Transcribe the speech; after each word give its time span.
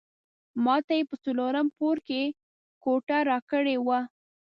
ماته 0.63 0.93
یې 0.97 1.03
په 1.09 1.15
څلورم 1.23 1.67
پوړ 1.77 1.95
کې 2.07 2.23
کوټه 2.83 3.17
راکړې 3.29 3.75
وه. 3.85 3.99